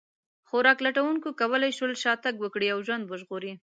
خوراک 0.47 0.79
لټونکو 0.85 1.27
کولی 1.41 1.71
شول 1.77 1.93
شا 2.03 2.13
تګ 2.25 2.35
وکړي 2.39 2.67
او 2.73 2.79
ژوند 2.87 3.03
وژغوري. 3.05 3.53